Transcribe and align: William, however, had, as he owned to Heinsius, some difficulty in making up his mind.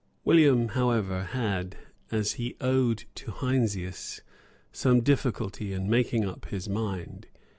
William, 0.25 0.69
however, 0.69 1.25
had, 1.25 1.75
as 2.09 2.31
he 2.33 2.55
owned 2.59 3.05
to 3.13 3.29
Heinsius, 3.29 4.21
some 4.71 5.01
difficulty 5.01 5.73
in 5.73 5.87
making 5.91 6.25
up 6.25 6.45
his 6.45 6.67
mind. 6.67 7.27